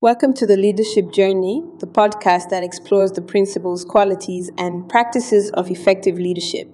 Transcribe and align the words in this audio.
Welcome 0.00 0.32
to 0.34 0.46
the 0.46 0.56
Leadership 0.56 1.10
Journey, 1.10 1.60
the 1.80 1.88
podcast 1.88 2.50
that 2.50 2.62
explores 2.62 3.10
the 3.10 3.20
principles, 3.20 3.84
qualities, 3.84 4.48
and 4.56 4.88
practices 4.88 5.50
of 5.50 5.72
effective 5.72 6.20
leadership. 6.20 6.72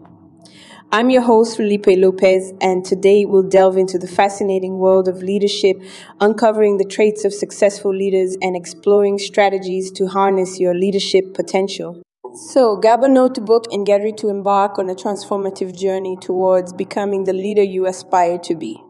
I'm 0.92 1.08
your 1.08 1.22
host, 1.22 1.56
Felipe 1.56 1.86
Lopez, 1.86 2.52
and 2.60 2.84
today 2.84 3.24
we'll 3.24 3.48
delve 3.48 3.78
into 3.78 3.96
the 3.96 4.06
fascinating 4.06 4.76
world 4.76 5.08
of 5.08 5.22
leadership, 5.22 5.80
uncovering 6.20 6.76
the 6.76 6.84
traits 6.84 7.24
of 7.24 7.32
successful 7.32 7.94
leaders 7.94 8.36
and 8.42 8.54
exploring 8.54 9.18
strategies 9.18 9.90
to 9.92 10.06
harness 10.06 10.60
your 10.60 10.74
leadership 10.74 11.32
potential. 11.32 12.02
So, 12.50 12.76
grab 12.76 13.04
a 13.04 13.08
notebook 13.08 13.68
and 13.72 13.86
get 13.86 14.02
ready 14.02 14.12
to 14.18 14.28
embark 14.28 14.78
on 14.78 14.90
a 14.90 14.94
transformative 14.94 15.74
journey 15.74 16.18
towards 16.20 16.74
becoming 16.74 17.24
the 17.24 17.32
leader 17.32 17.62
you 17.62 17.86
aspire 17.86 18.36
to 18.40 18.54
be. 18.54 18.84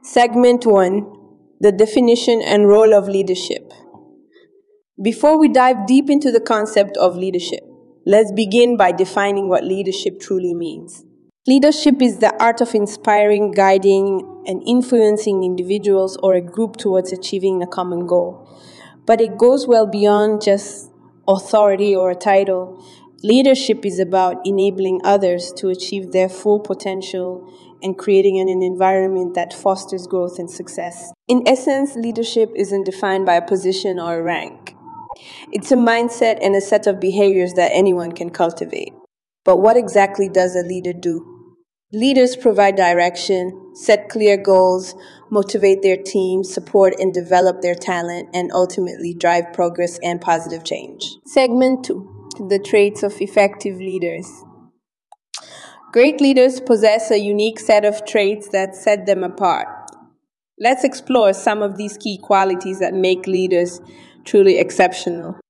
Segment 0.00 0.64
1 0.64 1.23
the 1.64 1.72
definition 1.72 2.42
and 2.42 2.68
role 2.68 2.92
of 2.92 3.08
leadership. 3.08 3.72
Before 5.02 5.38
we 5.38 5.48
dive 5.48 5.86
deep 5.86 6.10
into 6.10 6.30
the 6.30 6.38
concept 6.38 6.94
of 6.98 7.16
leadership, 7.16 7.60
let's 8.04 8.30
begin 8.32 8.76
by 8.76 8.92
defining 8.92 9.48
what 9.48 9.64
leadership 9.64 10.20
truly 10.20 10.52
means. 10.52 11.06
Leadership 11.46 12.02
is 12.02 12.18
the 12.18 12.38
art 12.38 12.60
of 12.60 12.74
inspiring, 12.74 13.50
guiding, 13.50 14.42
and 14.46 14.62
influencing 14.68 15.42
individuals 15.42 16.18
or 16.22 16.34
a 16.34 16.42
group 16.42 16.76
towards 16.76 17.14
achieving 17.14 17.62
a 17.62 17.66
common 17.66 18.06
goal. 18.06 18.46
But 19.06 19.22
it 19.22 19.38
goes 19.38 19.66
well 19.66 19.86
beyond 19.86 20.42
just 20.42 20.90
authority 21.26 21.96
or 21.96 22.10
a 22.10 22.14
title. 22.14 22.84
Leadership 23.24 23.86
is 23.86 23.98
about 23.98 24.36
enabling 24.44 25.00
others 25.02 25.50
to 25.50 25.70
achieve 25.70 26.12
their 26.12 26.28
full 26.28 26.60
potential 26.60 27.50
and 27.82 27.96
creating 27.96 28.38
an, 28.38 28.50
environment 28.50 29.32
that 29.32 29.54
fosters 29.54 30.06
growth 30.06 30.38
and 30.38 30.50
success. 30.50 31.10
In 31.26 31.42
essence, 31.48 31.94
leadership 31.96 32.52
isn't 32.54 32.84
defined 32.84 33.24
by 33.24 33.36
a 33.36 33.46
position 33.46 33.98
or 33.98 34.18
a 34.18 34.22
rank. 34.22 34.76
It's 35.50 35.72
a 35.72 35.76
mindset 35.76 36.38
and 36.42 36.54
a 36.54 36.60
set 36.60 36.86
of 36.86 37.00
behaviors 37.00 37.54
that 37.54 37.72
anyone 37.72 38.12
can 38.12 38.28
cultivate. 38.28 38.92
But 39.42 39.56
what 39.56 39.78
exactly 39.78 40.28
does 40.28 40.54
a 40.54 40.60
leader 40.60 40.92
do? 40.92 41.56
Leaders 41.94 42.36
provide 42.36 42.76
direction, 42.76 43.74
set 43.74 44.10
clear 44.10 44.36
goals, 44.36 44.94
motivate 45.30 45.80
their 45.80 45.96
team, 45.96 46.44
support 46.44 46.92
and 46.98 47.14
develop 47.14 47.62
their 47.62 47.74
talent, 47.74 48.28
and 48.34 48.52
ultimately 48.52 49.14
drive 49.14 49.50
progress 49.54 49.98
and 50.02 50.20
positive 50.20 50.62
change. 50.62 51.16
Segment 51.24 51.86
2 51.86 52.13
The 52.36 52.58
Traits 52.58 53.04
of 53.04 53.20
Effective 53.20 53.76
Leaders. 53.76 54.28
Great 55.92 56.20
leaders 56.20 56.58
possess 56.58 57.12
a 57.12 57.18
unique 57.18 57.60
set 57.60 57.84
of 57.84 58.04
traits 58.04 58.48
that 58.48 58.74
set 58.74 59.06
them 59.06 59.22
apart. 59.22 59.68
Let's 60.58 60.82
explore 60.82 61.32
some 61.32 61.62
of 61.62 61.76
these 61.76 61.96
key 61.96 62.18
qualities 62.20 62.80
that 62.80 62.92
make 62.92 63.28
leaders 63.28 63.80
truly 64.24 64.58
exceptional. 64.58 65.36